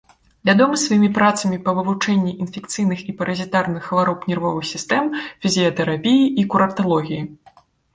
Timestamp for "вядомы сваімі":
0.49-1.09